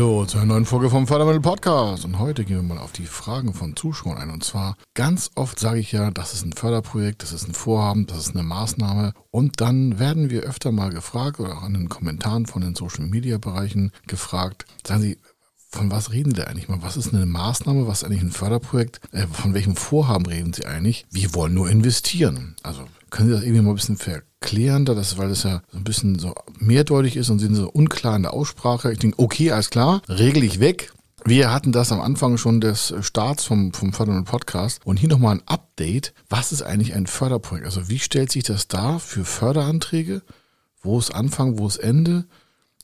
[0.00, 2.06] Hallo zu einer neuen Folge vom Fördermittel Podcast.
[2.06, 4.30] Und heute gehen wir mal auf die Fragen von Zuschauern ein.
[4.30, 8.06] Und zwar ganz oft sage ich ja, das ist ein Förderprojekt, das ist ein Vorhaben,
[8.06, 9.12] das ist eine Maßnahme.
[9.30, 13.04] Und dann werden wir öfter mal gefragt oder auch in den Kommentaren von den Social
[13.04, 15.18] Media Bereichen gefragt, sagen Sie,
[15.68, 16.80] von was reden Sie eigentlich mal?
[16.80, 17.86] Was ist eine Maßnahme?
[17.86, 19.02] Was ist eigentlich ein Förderprojekt?
[19.12, 21.04] Äh, von welchem Vorhaben reden Sie eigentlich?
[21.10, 22.56] Wir wollen nur investieren.
[22.62, 23.98] Also können Sie das irgendwie mal ein bisschen
[24.40, 28.16] verklärender, das, weil das ja so ein bisschen so mehrdeutig ist und sind so unklar
[28.16, 28.92] in der Aussprache.
[28.92, 30.92] Ich denke, okay, alles klar, regel ich weg.
[31.26, 34.80] Wir hatten das am Anfang schon des Starts vom, vom fördernden Podcast.
[34.86, 36.14] Und hier nochmal ein Update.
[36.30, 37.66] Was ist eigentlich ein Förderprojekt?
[37.66, 40.22] Also wie stellt sich das dar für Förderanträge?
[40.80, 42.24] Wo ist Anfang, wo ist Ende?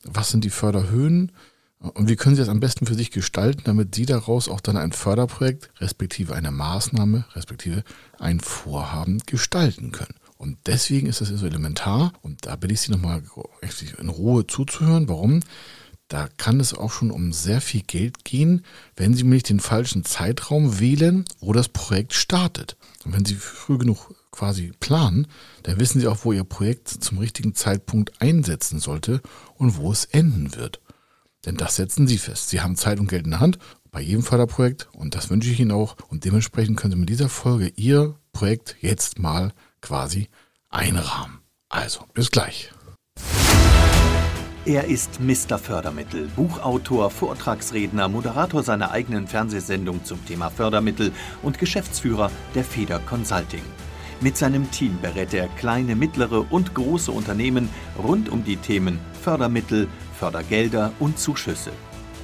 [0.04, 1.32] Was sind die Förderhöhen?
[1.78, 4.76] Und wie können Sie das am besten für sich gestalten, damit Sie daraus auch dann
[4.76, 7.84] ein Förderprojekt, respektive eine Maßnahme, respektive
[8.18, 10.14] ein Vorhaben gestalten können?
[10.36, 12.12] Und deswegen ist das so elementar.
[12.22, 13.22] Und da bitte ich Sie nochmal
[13.98, 15.08] in Ruhe zuzuhören.
[15.08, 15.40] Warum?
[16.08, 20.04] Da kann es auch schon um sehr viel Geld gehen, wenn Sie nämlich den falschen
[20.04, 22.76] Zeitraum wählen, wo das Projekt startet.
[23.04, 25.26] Und wenn Sie früh genug quasi planen,
[25.64, 29.20] dann wissen Sie auch, wo Ihr Projekt zum richtigen Zeitpunkt einsetzen sollte
[29.54, 30.80] und wo es enden wird.
[31.44, 32.50] Denn das setzen Sie fest.
[32.50, 33.58] Sie haben Zeit und Geld in der Hand
[33.90, 35.96] bei jedem Förderprojekt und das wünsche ich Ihnen auch.
[36.08, 40.28] Und dementsprechend können Sie mit dieser Folge Ihr Projekt jetzt mal quasi
[40.70, 41.40] einrahmen.
[41.68, 42.70] Also, bis gleich.
[44.64, 45.58] Er ist Mr.
[45.58, 51.12] Fördermittel, Buchautor, Vortragsredner, Moderator seiner eigenen Fernsehsendung zum Thema Fördermittel
[51.44, 53.62] und Geschäftsführer der Feder Consulting.
[54.20, 57.68] Mit seinem Team berät er kleine, mittlere und große Unternehmen
[58.02, 59.86] rund um die Themen Fördermittel,
[60.18, 61.70] Fördergelder und Zuschüsse.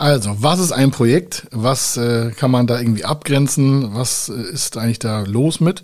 [0.00, 1.46] Also, was ist ein Projekt?
[1.50, 3.94] Was äh, kann man da irgendwie abgrenzen?
[3.94, 5.82] Was äh, ist eigentlich da los mit?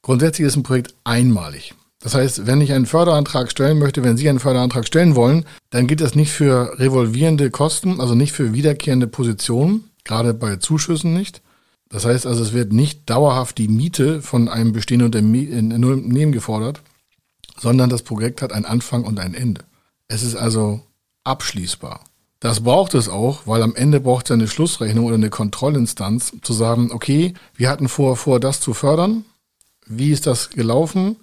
[0.00, 1.74] Grundsätzlich ist ein Projekt einmalig.
[2.00, 5.86] Das heißt, wenn ich einen Förderantrag stellen möchte, wenn Sie einen Förderantrag stellen wollen, dann
[5.86, 11.42] gilt das nicht für revolvierende Kosten, also nicht für wiederkehrende Positionen, gerade bei Zuschüssen nicht.
[11.90, 16.80] Das heißt also, es wird nicht dauerhaft die Miete von einem bestehenden Unternehmen gefordert,
[17.58, 19.60] sondern das Projekt hat einen Anfang und ein Ende.
[20.06, 20.80] Es ist also
[21.24, 22.07] abschließbar.
[22.40, 26.52] Das braucht es auch, weil am Ende braucht es eine Schlussrechnung oder eine Kontrollinstanz zu
[26.52, 29.24] sagen, okay, wir hatten vor, vor das zu fördern.
[29.86, 31.16] Wie ist das gelaufen?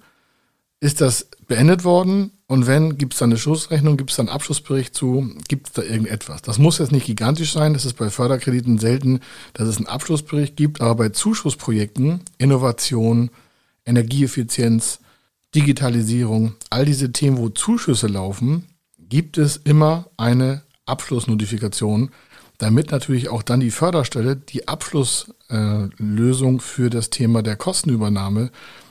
[0.80, 2.32] Ist das beendet worden?
[2.48, 5.72] Und wenn, gibt es da eine Schlussrechnung, gibt es da einen Abschlussbericht zu, gibt es
[5.72, 6.42] da irgendetwas?
[6.42, 9.20] Das muss jetzt nicht gigantisch sein, das ist bei Förderkrediten selten,
[9.54, 13.30] dass es einen Abschlussbericht gibt, aber bei Zuschussprojekten, Innovation,
[13.84, 15.00] Energieeffizienz,
[15.54, 18.66] Digitalisierung, all diese Themen, wo Zuschüsse laufen,
[18.98, 22.10] gibt es immer eine Abschlussnotifikation,
[22.58, 28.50] damit natürlich auch dann die Förderstelle die Abschlusslösung äh, für das Thema der Kostenübernahme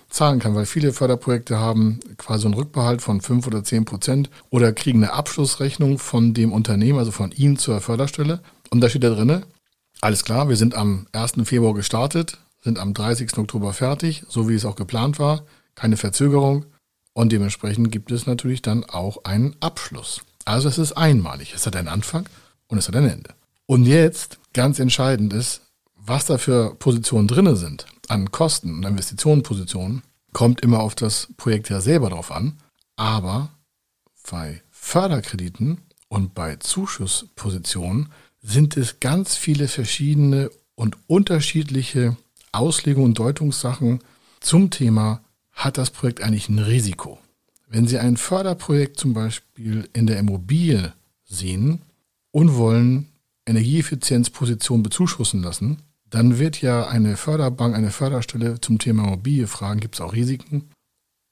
[0.10, 4.72] zahlen kann, weil viele Förderprojekte haben quasi einen Rückbehalt von 5 oder 10 Prozent oder
[4.72, 8.42] kriegen eine Abschlussrechnung von dem Unternehmen, also von Ihnen zur Förderstelle.
[8.70, 9.44] Und da steht da drin,
[10.02, 11.34] alles klar, wir sind am 1.
[11.44, 13.38] Februar gestartet, sind am 30.
[13.38, 15.44] Oktober fertig, so wie es auch geplant war,
[15.76, 16.66] keine Verzögerung.
[17.14, 20.22] Und dementsprechend gibt es natürlich dann auch einen Abschluss.
[20.46, 21.54] Also es ist einmalig.
[21.54, 22.30] Es hat einen Anfang
[22.68, 23.34] und es hat ein Ende.
[23.66, 25.62] Und jetzt, ganz entscheidend ist,
[25.96, 31.70] was da für Positionen drin sind an Kosten und Investitionenpositionen, kommt immer auf das Projekt
[31.70, 32.58] ja selber drauf an.
[32.96, 33.50] Aber
[34.30, 42.16] bei Förderkrediten und bei Zuschusspositionen sind es ganz viele verschiedene und unterschiedliche
[42.52, 44.02] Auslegungen und Deutungssachen
[44.40, 47.18] zum Thema, hat das Projekt eigentlich ein Risiko?
[47.76, 50.94] Wenn Sie ein Förderprojekt zum Beispiel in der Immobilie
[51.26, 51.82] sehen
[52.32, 53.10] und wollen
[53.46, 55.80] Energieeffizienzpositionen bezuschussen lassen,
[56.10, 60.70] dann wird ja eine Förderbank, eine Förderstelle zum Thema Immobilie fragen, gibt es auch Risiken?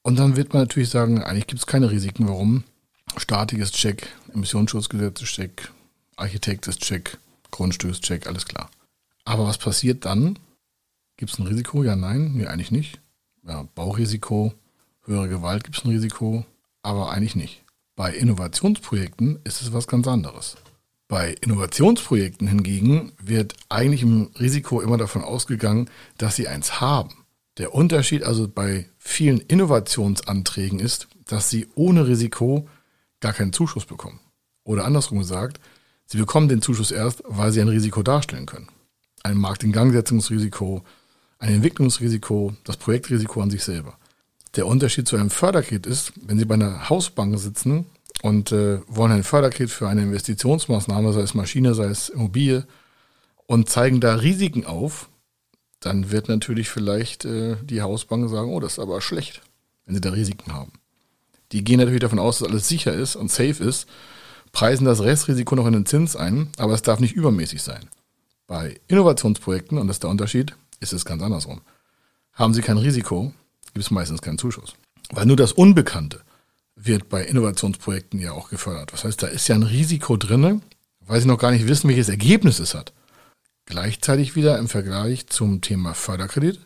[0.02, 2.28] Und dann wird man natürlich sagen, eigentlich gibt es keine Risiken.
[2.28, 2.64] Warum?
[3.16, 5.72] Statik ist Check, Emissionsschutzgesetz ist Check,
[6.16, 7.16] Architekt ist Check,
[7.52, 8.68] Grundstück ist Check, alles klar.
[9.24, 10.38] Aber was passiert dann?
[11.16, 11.84] Gibt es ein Risiko?
[11.84, 13.00] Ja, nein, nee, eigentlich nicht.
[13.48, 14.52] Ja, Baurisiko,
[15.06, 16.44] höhere Gewalt gibt es ein Risiko,
[16.82, 17.62] aber eigentlich nicht.
[17.96, 20.56] Bei Innovationsprojekten ist es was ganz anderes.
[21.08, 27.24] Bei Innovationsprojekten hingegen wird eigentlich im Risiko immer davon ausgegangen, dass sie eins haben.
[27.58, 32.68] Der Unterschied also bei vielen Innovationsanträgen ist, dass sie ohne Risiko
[33.20, 34.20] gar keinen Zuschuss bekommen.
[34.64, 35.60] Oder andersrum gesagt,
[36.06, 38.68] Sie bekommen den Zuschuss erst, weil sie ein Risiko darstellen können.
[39.22, 40.84] Ein Marktingangsetzungsrisiko,
[41.38, 43.96] ein Entwicklungsrisiko, das Projektrisiko an sich selber.
[44.56, 47.86] Der Unterschied zu einem Förderkredit ist, wenn Sie bei einer Hausbank sitzen
[48.22, 52.66] und äh, wollen ein Förderkredit für eine Investitionsmaßnahme, sei es Maschine, sei es Immobilie,
[53.46, 55.08] und zeigen da Risiken auf,
[55.80, 59.42] dann wird natürlich vielleicht äh, die Hausbank sagen, oh, das ist aber schlecht,
[59.84, 60.72] wenn sie da Risiken haben.
[61.52, 63.86] Die gehen natürlich davon aus, dass alles sicher ist und safe ist,
[64.52, 67.88] preisen das Restrisiko noch in den Zins ein, aber es darf nicht übermäßig sein.
[68.46, 71.60] Bei Innovationsprojekten, und das ist der Unterschied, ist es ganz andersrum.
[72.32, 73.32] Haben sie kein Risiko,
[73.74, 74.74] gibt es meistens keinen Zuschuss.
[75.10, 76.22] Weil nur das Unbekannte
[76.76, 78.92] wird bei Innovationsprojekten ja auch gefördert.
[78.92, 80.60] Das heißt, da ist ja ein Risiko drinne,
[81.00, 82.92] weil sie noch gar nicht wissen, welches Ergebnis es hat.
[83.66, 86.60] Gleichzeitig wieder im Vergleich zum Thema Förderkredit.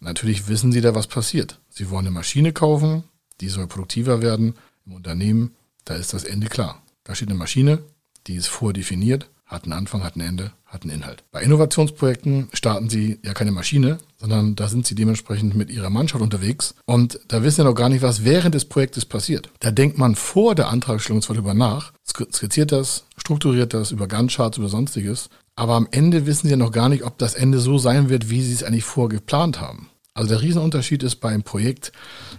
[0.00, 1.60] Natürlich wissen Sie da, was passiert.
[1.68, 3.04] Sie wollen eine Maschine kaufen,
[3.40, 4.54] die soll produktiver werden
[4.84, 5.54] im Unternehmen.
[5.84, 6.82] Da ist das Ende klar.
[7.04, 7.82] Da steht eine Maschine,
[8.26, 11.24] die ist vordefiniert, hat einen Anfang, hat ein Ende, hat einen Inhalt.
[11.30, 16.22] Bei Innovationsprojekten starten Sie ja keine Maschine, sondern da sind Sie dementsprechend mit Ihrer Mannschaft
[16.22, 19.50] unterwegs und da wissen Sie noch gar nicht, was während des Projektes passiert.
[19.60, 24.58] Da denkt man vor der Antragstellung zwar drüber nach, skizziert das, strukturiert das über Gantt-Charts,
[24.58, 27.78] über sonstiges aber am Ende wissen sie ja noch gar nicht, ob das Ende so
[27.78, 29.88] sein wird, wie sie es eigentlich vorgeplant haben.
[30.14, 31.92] Also der Riesenunterschied ist beim Projekt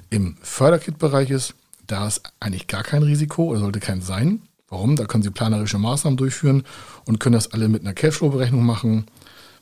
[0.09, 1.55] im Förderkit-Bereich ist,
[1.87, 4.41] da ist eigentlich gar kein Risiko oder sollte kein sein.
[4.73, 4.95] Warum?
[4.95, 6.63] Da können Sie planerische Maßnahmen durchführen
[7.05, 9.05] und können das alle mit einer Cashflow-Berechnung machen,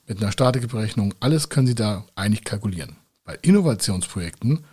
[0.07, 1.13] mit einer Statikberechnung.
[1.19, 2.95] Alles können Sie da eigentlich kalkulieren.
[3.25, 4.63] Bei Innovationsprojekten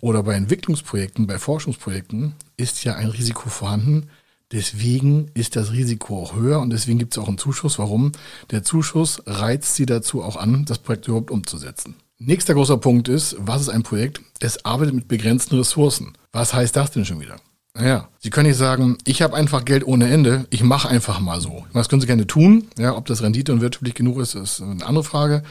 [0.00, 4.08] oder bei Entwicklungsprojekten, bei Forschungsprojekten ist ja ein Risiko vorhanden,
[4.52, 7.80] Deswegen ist das Risiko auch höher und deswegen gibt es auch einen Zuschuss.
[7.80, 8.12] Warum?
[8.52, 11.96] Der Zuschuss reizt sie dazu auch an, das Projekt überhaupt umzusetzen.
[12.18, 14.20] Nächster großer Punkt ist, was ist ein Projekt?
[14.38, 16.12] Es arbeitet mit begrenzten Ressourcen.
[16.30, 17.40] Was heißt das denn schon wieder?
[17.78, 21.40] Naja, Sie können nicht sagen, ich habe einfach Geld ohne Ende, ich mache einfach mal
[21.40, 21.64] so.
[21.74, 22.68] Das können Sie gerne tun.
[22.78, 25.42] Ja, ob das Rendite und wirtschaftlich genug ist, ist eine andere Frage.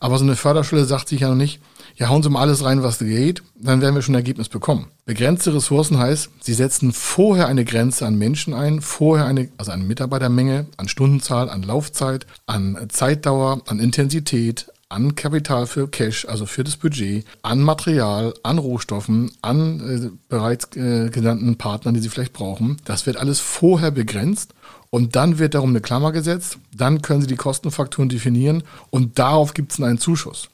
[0.00, 1.60] Aber so eine Förderschule sagt sich ja noch nicht,
[1.96, 4.86] ja, hauen Sie mal alles rein, was geht, dann werden wir schon ein Ergebnis bekommen.
[5.04, 9.86] Begrenzte Ressourcen heißt, Sie setzen vorher eine Grenze an Menschen ein, vorher eine, also an
[9.86, 16.62] Mitarbeitermenge, an Stundenzahl, an Laufzeit, an Zeitdauer, an Intensität, an Kapital für Cash, also für
[16.62, 22.32] das Budget, an Material, an Rohstoffen, an äh, bereits äh, genannten Partnern, die Sie vielleicht
[22.32, 22.76] brauchen.
[22.84, 24.54] Das wird alles vorher begrenzt
[24.90, 26.58] und dann wird darum eine Klammer gesetzt.
[26.72, 30.48] Dann können Sie die Kostenfaktoren definieren und darauf gibt es einen Zuschuss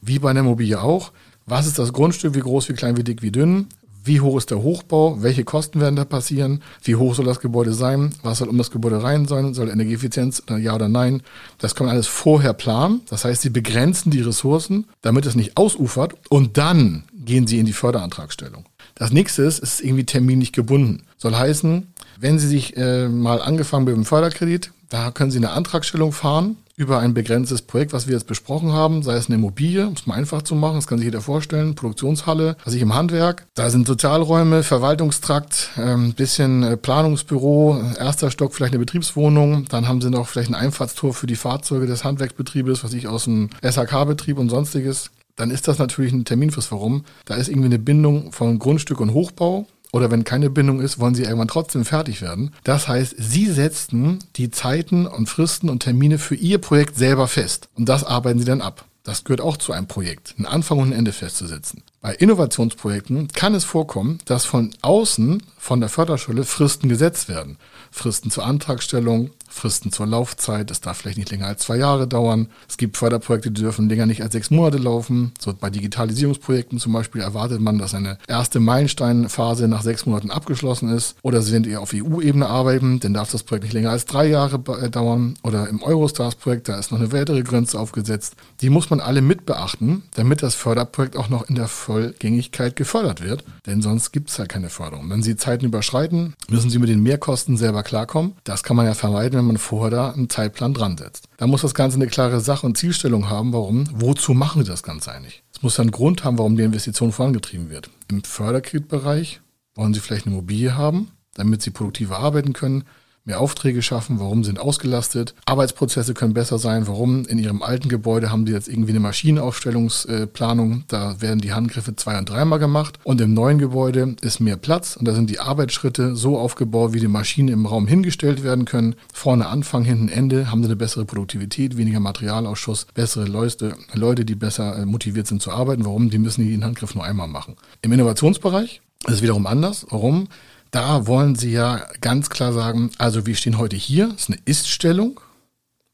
[0.00, 1.12] wie bei einer Immobilie auch.
[1.46, 2.34] Was ist das Grundstück?
[2.34, 3.68] Wie groß, wie klein, wie dick, wie dünn?
[4.02, 5.22] Wie hoch ist der Hochbau?
[5.22, 6.62] Welche Kosten werden da passieren?
[6.82, 8.14] Wie hoch soll das Gebäude sein?
[8.22, 9.52] Was soll um das Gebäude rein sein?
[9.52, 11.22] Soll Energieeffizienz ja oder nein?
[11.58, 13.02] Das kann man alles vorher planen.
[13.10, 16.14] Das heißt, sie begrenzen die Ressourcen, damit es nicht ausufert.
[16.30, 18.64] Und dann gehen sie in die Förderantragstellung.
[18.94, 21.02] Das nächste ist, ist irgendwie terminlich gebunden.
[21.18, 25.50] Soll heißen, wenn Sie sich äh, mal angefangen mit dem Förderkredit, da können Sie eine
[25.50, 29.86] Antragstellung fahren über ein begrenztes Projekt, was wir jetzt besprochen haben, sei es eine Immobilie,
[29.86, 32.94] um es mal einfach zu machen, das kann sich jeder vorstellen, Produktionshalle, also ich im
[32.94, 33.46] Handwerk.
[33.54, 39.88] Da sind Sozialräume, Verwaltungstrakt, ein ähm, bisschen äh, Planungsbüro, erster Stock vielleicht eine Betriebswohnung, dann
[39.88, 43.50] haben sie noch vielleicht ein Einfahrtstor für die Fahrzeuge des Handwerksbetriebes, was ich aus dem
[43.62, 45.10] SHK-Betrieb und sonstiges.
[45.36, 46.72] Dann ist das natürlich ein Terminfrist.
[46.72, 47.04] Warum?
[47.26, 51.14] Da ist irgendwie eine Bindung von Grundstück und Hochbau oder wenn keine Bindung ist, wollen
[51.14, 52.52] sie irgendwann trotzdem fertig werden.
[52.64, 57.68] Das heißt, sie setzen die Zeiten und Fristen und Termine für ihr Projekt selber fest.
[57.74, 58.84] Und das arbeiten sie dann ab.
[59.02, 61.82] Das gehört auch zu einem Projekt, einen Anfang und ein Ende festzusetzen.
[62.02, 67.56] Bei Innovationsprojekten kann es vorkommen, dass von außen, von der Förderschule, Fristen gesetzt werden.
[67.90, 70.70] Fristen zur Antragstellung, Fristen zur Laufzeit.
[70.70, 72.48] Es darf vielleicht nicht länger als zwei Jahre dauern.
[72.68, 75.32] Es gibt Förderprojekte, die dürfen länger nicht als sechs Monate laufen.
[75.38, 80.88] So bei Digitalisierungsprojekten zum Beispiel erwartet man, dass eine erste Meilensteinphase nach sechs Monaten abgeschlossen
[80.90, 81.16] ist.
[81.22, 84.26] Oder Sie sind eher auf EU-Ebene arbeiten, dann darf das Projekt nicht länger als drei
[84.26, 85.34] Jahre äh, dauern.
[85.42, 88.36] Oder im Eurostars-Projekt, da ist noch eine weitere Grenze aufgesetzt.
[88.60, 93.22] Die muss man alle mit beachten, damit das Förderprojekt auch noch in der Vollgängigkeit gefördert
[93.22, 93.44] wird.
[93.66, 95.10] Denn sonst gibt es ja keine Förderung.
[95.10, 98.34] Wenn Sie Zeiten überschreiten, müssen Sie mit den Mehrkosten selber klarkommen.
[98.44, 101.28] Das kann man ja vermeiden, wenn man vorher da einen Zeitplan dran setzt.
[101.36, 104.82] Da muss das Ganze eine klare Sach- und Zielstellung haben, warum, wozu machen wir das
[104.82, 105.42] Ganze eigentlich?
[105.52, 107.90] Es muss einen Grund haben, warum die Investition vorangetrieben wird.
[108.08, 109.40] Im Förderkreditbereich
[109.74, 112.84] wollen Sie vielleicht eine Immobilie haben, damit Sie produktiver arbeiten können
[113.30, 118.30] mehr Aufträge schaffen, warum sind ausgelastet, Arbeitsprozesse können besser sein, warum in ihrem alten Gebäude
[118.30, 123.20] haben die jetzt irgendwie eine Maschinenaufstellungsplanung, da werden die Handgriffe zwei- und dreimal gemacht und
[123.20, 127.06] im neuen Gebäude ist mehr Platz und da sind die Arbeitsschritte so aufgebaut, wie die
[127.06, 128.96] Maschinen im Raum hingestellt werden können.
[129.14, 134.34] Vorne Anfang, hinten Ende haben sie eine bessere Produktivität, weniger Materialausschuss, bessere Leute, Leute, die
[134.34, 135.84] besser äh, motiviert sind zu arbeiten.
[135.84, 136.10] Warum?
[136.10, 137.54] Die müssen den Handgriff nur einmal machen.
[137.82, 139.86] Im Innovationsbereich ist es wiederum anders.
[139.90, 140.26] Warum?
[140.70, 145.20] Da wollen Sie ja ganz klar sagen, also wir stehen heute hier, ist eine Ist-Stellung.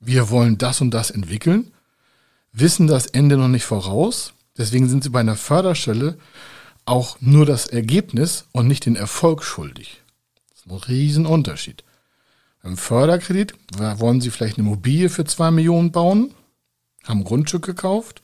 [0.00, 1.72] Wir wollen das und das entwickeln,
[2.52, 4.34] wissen das Ende noch nicht voraus.
[4.58, 6.18] Deswegen sind Sie bei einer Förderstelle
[6.84, 10.02] auch nur das Ergebnis und nicht den Erfolg schuldig.
[10.50, 11.82] Das ist ein Riesenunterschied.
[12.62, 16.34] Beim Förderkredit wollen Sie vielleicht eine Immobilie für zwei Millionen bauen,
[17.04, 18.22] haben ein Grundstück gekauft,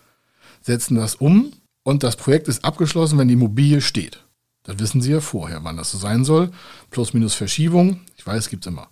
[0.60, 4.24] setzen das um und das Projekt ist abgeschlossen, wenn die Immobilie steht.
[4.64, 6.50] Das wissen Sie ja vorher, wann das so sein soll.
[6.90, 8.00] Plus, minus Verschiebung.
[8.16, 8.88] Ich weiß, gibt es immer.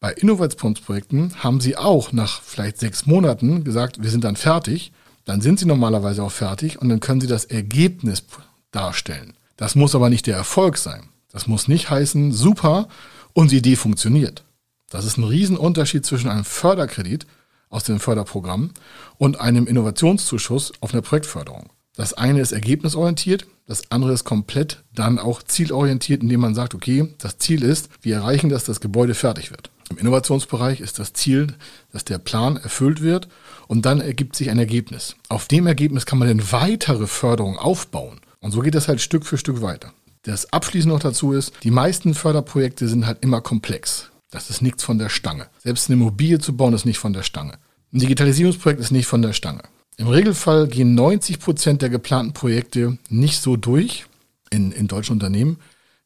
[0.00, 4.92] Bei Innovationsprojekten haben Sie auch nach vielleicht sechs Monaten gesagt, wir sind dann fertig.
[5.24, 8.24] Dann sind Sie normalerweise auch fertig und dann können Sie das Ergebnis
[8.70, 9.36] darstellen.
[9.56, 11.08] Das muss aber nicht der Erfolg sein.
[11.30, 12.88] Das muss nicht heißen, super,
[13.32, 14.44] unsere Idee funktioniert.
[14.90, 17.26] Das ist ein Riesenunterschied zwischen einem Förderkredit
[17.68, 18.70] aus dem Förderprogramm
[19.18, 21.70] und einem Innovationszuschuss auf einer Projektförderung.
[21.96, 27.14] Das eine ist ergebnisorientiert, das andere ist komplett dann auch zielorientiert, indem man sagt, okay,
[27.18, 29.70] das Ziel ist, wir erreichen, dass das Gebäude fertig wird.
[29.90, 31.54] Im Innovationsbereich ist das Ziel,
[31.92, 33.28] dass der Plan erfüllt wird
[33.68, 35.14] und dann ergibt sich ein Ergebnis.
[35.28, 38.20] Auf dem Ergebnis kann man dann weitere Förderung aufbauen.
[38.40, 39.92] Und so geht das halt Stück für Stück weiter.
[40.22, 44.10] Das Abschließend noch dazu ist, die meisten Förderprojekte sind halt immer komplex.
[44.30, 45.46] Das ist nichts von der Stange.
[45.62, 47.58] Selbst eine Immobilie zu bauen ist nicht von der Stange.
[47.92, 49.62] Ein Digitalisierungsprojekt ist nicht von der Stange.
[49.96, 54.06] Im Regelfall gehen 90 Prozent der geplanten Projekte nicht so durch
[54.50, 55.58] in, in deutschen Unternehmen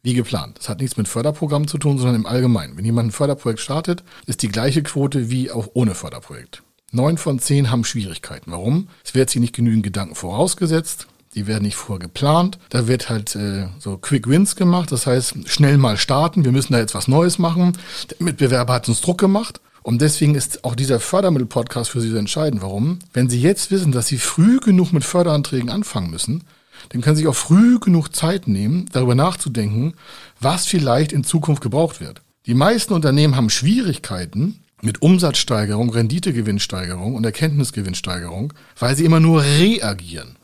[0.02, 0.58] wie geplant.
[0.58, 2.76] Das hat nichts mit Förderprogrammen zu tun, sondern im Allgemeinen.
[2.76, 6.62] Wenn jemand ein Förderprojekt startet, ist die gleiche Quote wie auch ohne Förderprojekt.
[6.92, 8.50] Neun von zehn haben Schwierigkeiten.
[8.50, 8.88] Warum?
[9.04, 11.06] Es wird sich nicht genügend Gedanken vorausgesetzt.
[11.34, 12.58] Die werden nicht vorher geplant.
[12.70, 14.92] Da wird halt äh, so Quick Wins gemacht.
[14.92, 16.44] Das heißt, schnell mal starten.
[16.44, 17.76] Wir müssen da jetzt was Neues machen.
[18.10, 19.60] Der Mitbewerber hat uns Druck gemacht.
[19.82, 22.62] Und deswegen ist auch dieser Fördermittel-Podcast für Sie so entscheidend.
[22.62, 22.98] Warum?
[23.12, 26.44] Wenn Sie jetzt wissen, dass Sie früh genug mit Förderanträgen anfangen müssen,
[26.90, 29.94] dann können Sie sich auch früh genug Zeit nehmen, darüber nachzudenken,
[30.40, 32.22] was vielleicht in Zukunft gebraucht wird.
[32.46, 40.36] Die meisten Unternehmen haben Schwierigkeiten mit Umsatzsteigerung, Renditegewinnsteigerung und Erkenntnisgewinnsteigerung, weil sie immer nur reagieren.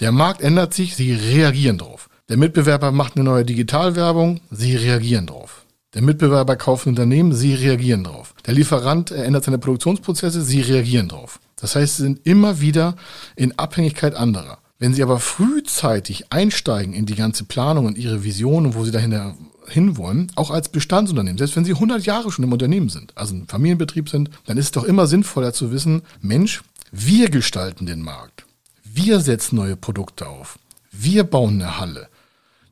[0.00, 2.08] Der Markt ändert sich, sie reagieren drauf.
[2.28, 5.61] Der Mitbewerber macht eine neue Digitalwerbung, sie reagieren drauf.
[5.94, 8.34] Der Mitbewerber kauft ein Unternehmen, sie reagieren drauf.
[8.46, 11.38] Der Lieferant ändert seine Produktionsprozesse, sie reagieren drauf.
[11.56, 12.96] Das heißt, sie sind immer wieder
[13.36, 14.58] in Abhängigkeit anderer.
[14.78, 18.90] Wenn Sie aber frühzeitig einsteigen in die ganze Planung und Ihre Vision und wo Sie
[18.90, 19.36] dahinter
[19.68, 23.46] hinwollen, auch als Bestandsunternehmen, selbst wenn Sie 100 Jahre schon im Unternehmen sind, also ein
[23.46, 28.44] Familienbetrieb sind, dann ist es doch immer sinnvoller zu wissen, Mensch, wir gestalten den Markt.
[28.82, 30.58] Wir setzen neue Produkte auf.
[30.90, 32.08] Wir bauen eine Halle.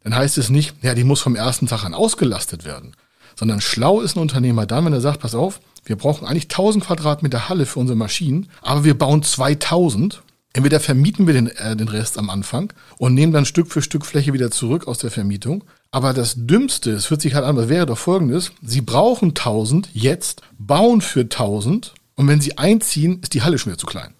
[0.03, 2.97] Dann heißt es nicht, ja, die muss vom ersten Tag an ausgelastet werden
[3.41, 6.85] sondern schlau ist ein Unternehmer dann, wenn er sagt, pass auf, wir brauchen eigentlich 1000
[6.85, 10.23] Quadratmeter Halle für unsere Maschinen, aber wir bauen 2000.
[10.53, 14.05] Entweder vermieten wir den, äh, den Rest am Anfang und nehmen dann Stück für Stück
[14.05, 15.65] Fläche wieder zurück aus der Vermietung.
[15.91, 19.89] Aber das Dümmste, es hört sich halt an, was wäre doch folgendes, Sie brauchen 1000
[19.95, 24.13] jetzt, bauen für 1000 und wenn Sie einziehen, ist die Halle schon wieder zu klein.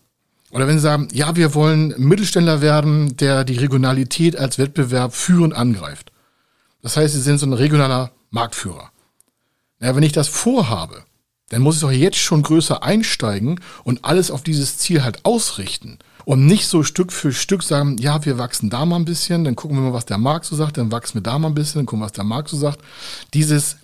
[0.51, 5.53] Oder wenn Sie sagen, ja, wir wollen Mittelständler werden, der die Regionalität als Wettbewerb führend
[5.53, 6.11] angreift.
[6.81, 8.91] Das heißt, Sie sind so ein regionaler Marktführer.
[9.81, 11.05] Ja, wenn ich das vorhabe,
[11.49, 15.99] dann muss ich doch jetzt schon größer einsteigen und alles auf dieses Ziel halt ausrichten.
[16.25, 19.57] Und nicht so Stück für Stück sagen, ja, wir wachsen da mal ein bisschen, dann
[19.57, 21.81] gucken wir mal, was der Markt so sagt, dann wachsen wir da mal ein bisschen,
[21.81, 22.81] dann gucken wir, was der Markt so sagt.
[23.35, 23.79] Dieses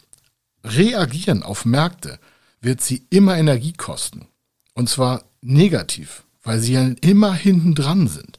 [0.62, 2.18] Reagieren auf Märkte
[2.60, 4.26] wird sie immer Energie kosten.
[4.74, 8.35] Und zwar negativ, weil sie ja immer hinten dran sind.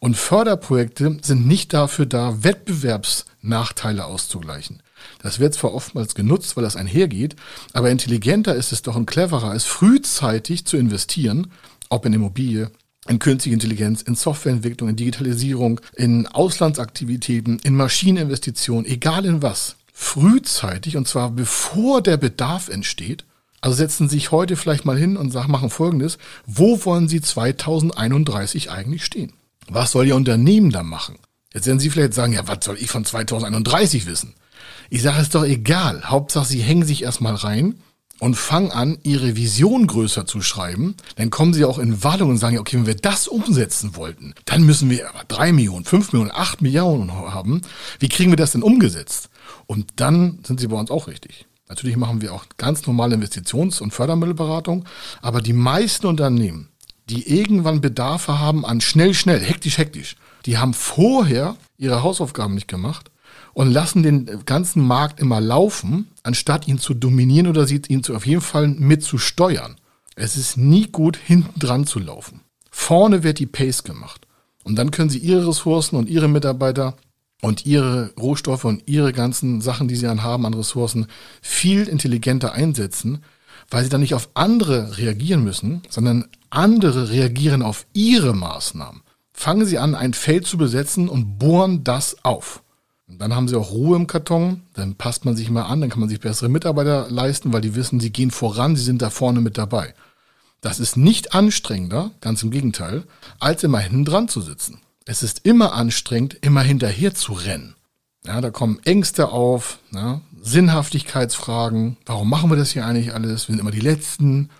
[0.00, 4.82] Und Förderprojekte sind nicht dafür da, Wettbewerbsnachteile auszugleichen.
[5.22, 7.36] Das wird zwar oftmals genutzt, weil das einhergeht,
[7.72, 11.48] aber intelligenter ist es doch und cleverer, es frühzeitig zu investieren,
[11.88, 12.70] ob in Immobilie,
[13.08, 19.76] in künstliche Intelligenz, in Softwareentwicklung, in Digitalisierung, in Auslandsaktivitäten, in Maschineninvestitionen, egal in was.
[19.92, 23.24] Frühzeitig und zwar bevor der Bedarf entsteht.
[23.60, 26.18] Also setzen Sie sich heute vielleicht mal hin und sagen, machen Folgendes.
[26.46, 29.32] Wo wollen Sie 2031 eigentlich stehen?
[29.70, 31.18] Was soll Ihr Unternehmen da machen?
[31.52, 34.34] Jetzt werden Sie vielleicht sagen, ja, was soll ich von 2031 wissen?
[34.90, 36.04] Ich sage, es doch egal.
[36.04, 37.80] Hauptsache, Sie hängen sich erstmal rein
[38.18, 40.96] und fangen an, Ihre Vision größer zu schreiben.
[41.16, 44.62] Dann kommen Sie auch in Wallung und sagen, okay, wenn wir das umsetzen wollten, dann
[44.62, 47.62] müssen wir aber drei Millionen, fünf Millionen, acht Millionen haben.
[47.98, 49.28] Wie kriegen wir das denn umgesetzt?
[49.66, 51.46] Und dann sind Sie bei uns auch richtig.
[51.68, 54.86] Natürlich machen wir auch ganz normale Investitions- und Fördermittelberatung,
[55.20, 56.68] aber die meisten Unternehmen,
[57.10, 62.68] die irgendwann Bedarfe haben an schnell, schnell, hektisch, hektisch, die haben vorher ihre Hausaufgaben nicht
[62.68, 63.10] gemacht
[63.54, 68.26] und lassen den ganzen Markt immer laufen, anstatt ihn zu dominieren oder ihn zu, auf
[68.26, 69.76] jeden Fall mit zu steuern.
[70.16, 72.40] Es ist nie gut, hinten dran zu laufen.
[72.70, 74.26] Vorne wird die Pace gemacht.
[74.64, 76.96] Und dann können Sie Ihre Ressourcen und Ihre Mitarbeiter
[77.40, 81.06] und ihre Rohstoffe und ihre ganzen Sachen, die sie dann haben an Ressourcen,
[81.40, 83.22] viel intelligenter einsetzen,
[83.70, 89.02] weil sie dann nicht auf andere reagieren müssen, sondern andere reagieren auf ihre Maßnahmen.
[89.32, 92.62] Fangen sie an, ein Feld zu besetzen und bohren das auf.
[93.08, 95.88] Und dann haben sie auch Ruhe im Karton, dann passt man sich mal an, dann
[95.88, 99.08] kann man sich bessere Mitarbeiter leisten, weil die wissen, sie gehen voran, sie sind da
[99.10, 99.94] vorne mit dabei.
[100.60, 103.04] Das ist nicht anstrengender, ganz im Gegenteil,
[103.38, 104.80] als immer hinten dran zu sitzen.
[105.06, 107.76] Es ist immer anstrengend, immer hinterher zu rennen.
[108.26, 111.96] Ja, da kommen Ängste auf, ja, Sinnhaftigkeitsfragen.
[112.04, 113.48] Warum machen wir das hier eigentlich alles?
[113.48, 114.50] Wir sind immer die Letzten.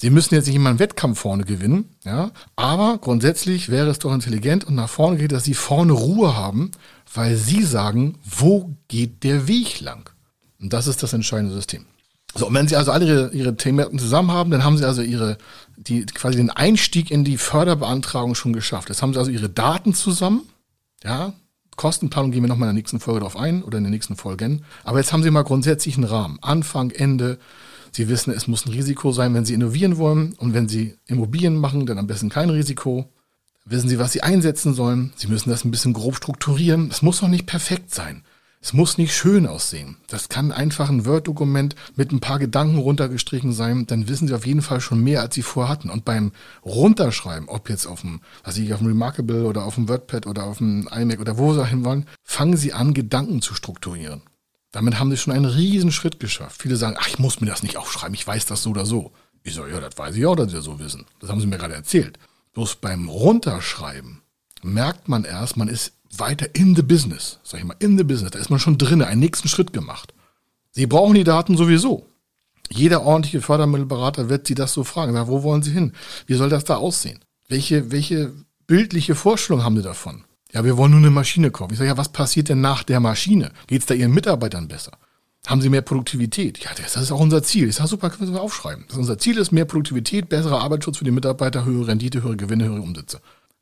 [0.00, 2.30] Sie müssen jetzt nicht immer einen Wettkampf vorne gewinnen, ja.
[2.54, 6.70] Aber grundsätzlich wäre es doch intelligent und nach vorne geht, dass Sie vorne Ruhe haben,
[7.12, 10.08] weil Sie sagen, wo geht der Weg lang?
[10.60, 11.86] Und das ist das entscheidende System.
[12.34, 15.02] So, und wenn Sie also alle Ihre, ihre Themen zusammen haben, dann haben Sie also
[15.02, 15.36] Ihre,
[15.76, 18.90] die, quasi den Einstieg in die Förderbeantragung schon geschafft.
[18.90, 20.42] Jetzt haben Sie also Ihre Daten zusammen,
[21.02, 21.32] ja.
[21.74, 24.64] Kostenplanung gehen wir nochmal in der nächsten Folge drauf ein oder in den nächsten Folgen.
[24.84, 26.38] Aber jetzt haben Sie mal grundsätzlich einen Rahmen.
[26.42, 27.38] Anfang, Ende.
[27.92, 30.34] Sie wissen, es muss ein Risiko sein, wenn Sie innovieren wollen.
[30.34, 33.10] Und wenn Sie Immobilien machen, dann am besten kein Risiko.
[33.64, 35.12] Wissen Sie, was Sie einsetzen sollen.
[35.16, 36.88] Sie müssen das ein bisschen grob strukturieren.
[36.90, 38.22] Es muss noch nicht perfekt sein.
[38.60, 39.98] Es muss nicht schön aussehen.
[40.08, 43.86] Das kann einfach ein Word-Dokument mit ein paar Gedanken runtergestrichen sein.
[43.86, 45.90] Dann wissen Sie auf jeden Fall schon mehr, als Sie vorher hatten.
[45.90, 46.32] Und beim
[46.64, 50.44] Runterschreiben, ob jetzt auf dem, was ich auf dem Remarkable oder auf dem WordPad oder
[50.44, 54.22] auf dem iMac oder wo Sie hin wollen, fangen Sie an, Gedanken zu strukturieren.
[54.78, 56.62] Damit haben Sie schon einen riesen Schritt geschafft.
[56.62, 59.10] Viele sagen, ach, ich muss mir das nicht aufschreiben, ich weiß das so oder so.
[59.42, 61.04] Ich so, ja, das weiß ich auch, dass Sie das so wissen.
[61.18, 62.16] Das haben Sie mir gerade erzählt.
[62.54, 64.22] Bloß beim Runterschreiben
[64.62, 68.30] merkt man erst, man ist weiter in the business, sag ich mal, in the business,
[68.30, 70.14] da ist man schon drin, einen nächsten Schritt gemacht.
[70.70, 72.06] Sie brauchen die Daten sowieso.
[72.70, 75.12] Jeder ordentliche Fördermittelberater wird Sie das so fragen.
[75.12, 75.92] Sag, wo wollen Sie hin?
[76.26, 77.18] Wie soll das da aussehen?
[77.48, 78.32] Welche, welche
[78.68, 80.22] bildliche Vorstellung haben Sie davon?
[80.52, 81.72] Ja, wir wollen nur eine Maschine kaufen.
[81.72, 83.52] Ich sage, ja, was passiert denn nach der Maschine?
[83.66, 84.92] Geht es da Ihren Mitarbeitern besser?
[85.46, 86.58] Haben Sie mehr Produktivität?
[86.58, 87.68] Ja, das ist auch unser Ziel.
[87.68, 88.86] Ich sage, super, können wir aufschreiben.
[88.94, 92.82] unser Ziel ist mehr Produktivität, besserer Arbeitsschutz für die Mitarbeiter, höhere Rendite, höhere Gewinne, höhere
[92.82, 93.20] Umsätze.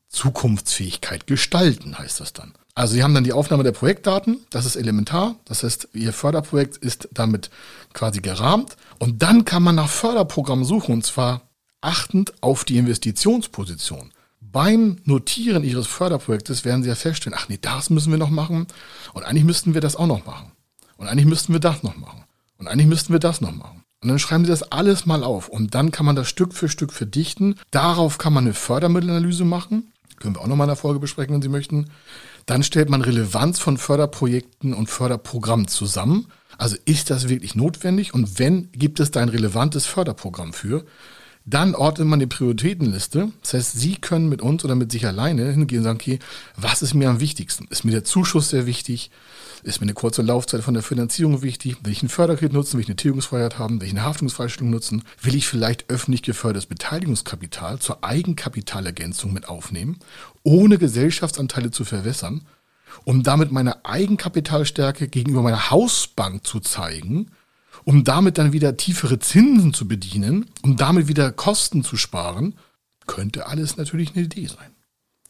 [0.08, 2.54] Zukunftsfähigkeit gestalten, heißt das dann.
[2.74, 6.76] Also Sie haben dann die Aufnahme der Projektdaten, das ist elementar, das heißt, Ihr Förderprojekt
[6.76, 7.50] ist damit
[7.92, 11.42] quasi gerahmt und dann kann man nach Förderprogrammen suchen und zwar
[11.80, 14.12] achtend auf die Investitionsposition.
[14.56, 18.66] Beim Notieren Ihres Förderprojektes werden Sie ja feststellen, ach nee, das müssen wir noch machen
[19.12, 20.50] und eigentlich müssten wir das auch noch machen
[20.96, 22.24] und eigentlich müssten wir das noch machen
[22.56, 23.84] und eigentlich müssten wir das noch machen.
[24.00, 26.70] Und dann schreiben Sie das alles mal auf und dann kann man das Stück für
[26.70, 27.56] Stück verdichten.
[27.70, 31.42] Darauf kann man eine Fördermittelanalyse machen können wir auch nochmal in der Folge besprechen, wenn
[31.42, 31.90] Sie möchten.
[32.46, 36.28] Dann stellt man Relevanz von Förderprojekten und Förderprogrammen zusammen.
[36.58, 38.14] Also ist das wirklich notwendig?
[38.14, 40.84] Und wenn, gibt es da ein relevantes Förderprogramm für?
[41.48, 43.30] Dann ordnet man die Prioritätenliste.
[43.40, 46.18] Das heißt, Sie können mit uns oder mit sich alleine hingehen und sagen, okay,
[46.56, 47.68] was ist mir am wichtigsten?
[47.70, 49.12] Ist mir der Zuschuss sehr wichtig?
[49.62, 51.76] Ist mir eine kurze Laufzeit von der Finanzierung wichtig?
[51.84, 52.74] Will ich einen Förderkredit nutzen?
[52.74, 53.80] Will ich eine Tilgungsfreiheit haben?
[53.80, 55.04] Will ich eine Haftungsfreistellung nutzen?
[55.22, 59.98] Will ich vielleicht öffentlich gefördertes Beteiligungskapital zur Eigenkapitalergänzung mit aufnehmen,
[60.42, 62.42] ohne Gesellschaftsanteile zu verwässern,
[63.04, 67.30] um damit meine Eigenkapitalstärke gegenüber meiner Hausbank zu zeigen,
[67.86, 72.54] um damit dann wieder tiefere Zinsen zu bedienen, um damit wieder Kosten zu sparen,
[73.06, 74.74] könnte alles natürlich eine Idee sein.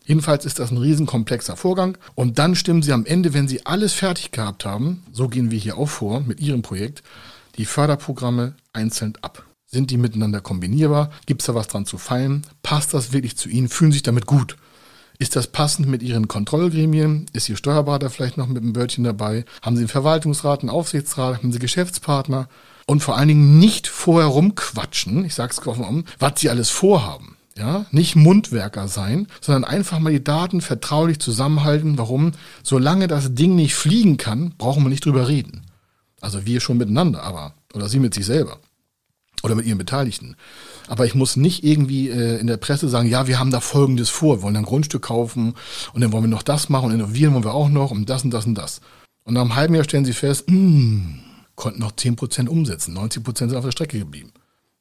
[0.07, 1.99] Jedenfalls ist das ein riesenkomplexer Vorgang.
[2.15, 5.59] Und dann stimmen Sie am Ende, wenn Sie alles fertig gehabt haben, so gehen wir
[5.59, 7.03] hier auch vor mit Ihrem Projekt,
[7.59, 9.45] die Förderprogramme einzeln ab.
[9.67, 11.11] Sind die miteinander kombinierbar?
[11.27, 12.47] Gibt es da was dran zu feilen?
[12.63, 13.69] Passt das wirklich zu Ihnen?
[13.69, 14.57] Fühlen Sie sich damit gut?
[15.19, 17.27] Ist das passend mit Ihren Kontrollgremien?
[17.33, 19.45] Ist Ihr Steuerberater vielleicht noch mit einem Wörtchen dabei?
[19.63, 21.39] Haben Sie einen Verwaltungsrat, einen Aufsichtsrat?
[21.39, 22.49] Haben Sie Geschäftspartner?
[22.87, 27.37] Und vor allen Dingen nicht vorher rumquatschen, ich sage es offen, was Sie alles vorhaben.
[27.59, 31.97] Ja, nicht Mundwerker sein, sondern einfach mal die Daten vertraulich zusammenhalten.
[31.97, 32.33] Warum?
[32.63, 35.63] Solange das Ding nicht fliegen kann, brauchen wir nicht drüber reden.
[36.21, 38.59] Also wir schon miteinander, aber, oder Sie mit sich selber.
[39.47, 40.37] Oder mit Ihren Beteiligten.
[40.89, 44.11] Aber ich muss nicht irgendwie äh, in der Presse sagen, ja, wir haben da Folgendes
[44.11, 45.55] vor, wir wollen ein Grundstück kaufen
[45.93, 48.25] und dann wollen wir noch das machen und innovieren wollen wir auch noch und das
[48.25, 48.81] und das und das.
[49.25, 51.21] Und nach einem halben Jahr stellen Sie fest, mh, hm,
[51.55, 54.33] konnten noch 10% umsetzen, 90% sind auf der Strecke geblieben.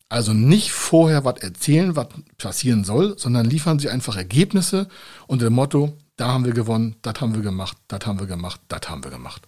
[0.10, 4.88] Also nicht vorher was erzählen, was passieren soll, sondern liefern Sie einfach Ergebnisse
[5.28, 8.62] unter dem Motto, da haben wir gewonnen, das haben wir gemacht, das haben wir gemacht,
[8.68, 9.42] das haben wir gemacht.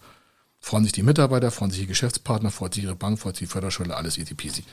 [0.60, 3.52] Freuen sich die Mitarbeiter, freuen sich die Geschäftspartner, freut sich ihre Bank, freut sich die
[3.52, 4.64] Förderschule, alles easy peasy.